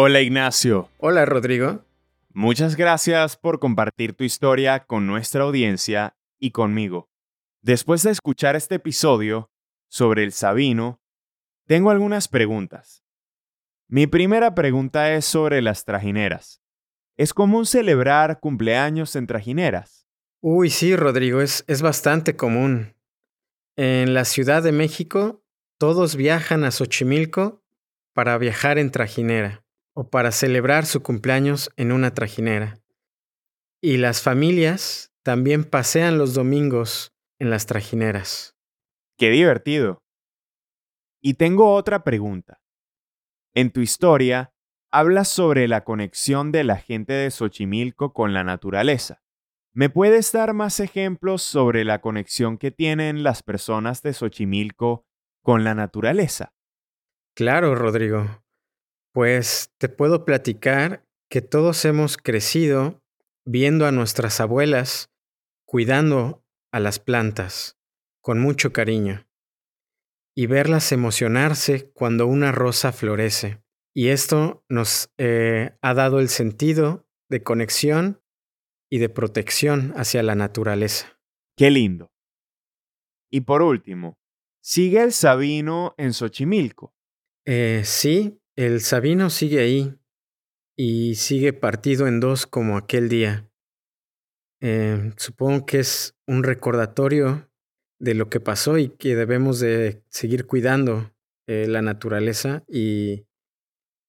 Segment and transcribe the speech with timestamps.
[0.00, 0.88] Hola Ignacio.
[0.98, 1.84] Hola Rodrigo.
[2.32, 7.10] Muchas gracias por compartir tu historia con nuestra audiencia y conmigo.
[7.62, 9.50] Después de escuchar este episodio
[9.88, 11.02] sobre el Sabino,
[11.66, 13.02] tengo algunas preguntas.
[13.88, 16.62] Mi primera pregunta es sobre las trajineras.
[17.16, 20.06] ¿Es común celebrar cumpleaños en trajineras?
[20.40, 22.94] Uy, sí, Rodrigo, es, es bastante común.
[23.74, 25.42] En la Ciudad de México,
[25.76, 27.64] todos viajan a Xochimilco
[28.12, 29.64] para viajar en trajinera
[29.98, 32.78] o para celebrar su cumpleaños en una trajinera.
[33.82, 38.54] Y las familias también pasean los domingos en las trajineras.
[39.18, 39.98] Qué divertido.
[41.20, 42.60] Y tengo otra pregunta.
[43.54, 44.52] En tu historia,
[44.92, 49.20] hablas sobre la conexión de la gente de Xochimilco con la naturaleza.
[49.72, 55.04] ¿Me puedes dar más ejemplos sobre la conexión que tienen las personas de Xochimilco
[55.42, 56.52] con la naturaleza?
[57.34, 58.44] Claro, Rodrigo.
[59.18, 63.02] Pues te puedo platicar que todos hemos crecido
[63.44, 65.10] viendo a nuestras abuelas
[65.66, 67.76] cuidando a las plantas
[68.22, 69.26] con mucho cariño
[70.36, 73.60] y verlas emocionarse cuando una rosa florece.
[73.92, 78.22] Y esto nos eh, ha dado el sentido de conexión
[78.88, 81.18] y de protección hacia la naturaleza.
[81.56, 82.12] Qué lindo.
[83.32, 84.16] Y por último,
[84.62, 86.94] ¿sigue el Sabino en Xochimilco?
[87.44, 89.94] Eh, sí, el Sabino sigue ahí
[90.76, 93.48] y sigue partido en dos como aquel día.
[94.60, 97.48] Eh, supongo que es un recordatorio
[98.00, 101.14] de lo que pasó y que debemos de seguir cuidando
[101.46, 103.28] eh, la naturaleza y,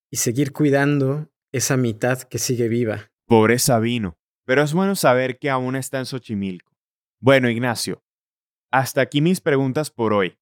[0.09, 3.11] y seguir cuidando esa mitad que sigue viva.
[3.27, 6.75] Pobre Sabino, pero es bueno saber que aún está en Xochimilco.
[7.19, 8.03] Bueno, Ignacio,
[8.71, 10.39] hasta aquí mis preguntas por hoy.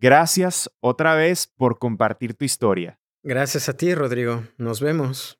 [0.00, 2.99] Gracias otra vez por compartir tu historia.
[3.22, 4.44] Gracias a ti, Rodrigo.
[4.56, 5.38] Nos vemos.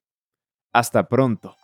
[0.73, 1.57] Hasta pronto.